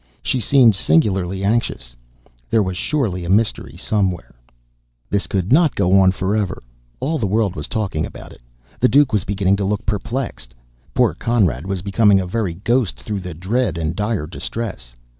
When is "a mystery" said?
3.23-3.77